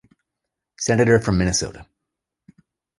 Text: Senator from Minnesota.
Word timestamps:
Senator 0.79 1.19
from 1.19 1.37
Minnesota. 1.37 1.85